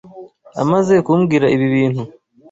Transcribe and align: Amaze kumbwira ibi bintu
Amaze 0.61 0.95
kumbwira 1.05 1.45
ibi 1.55 1.67
bintu 1.75 2.01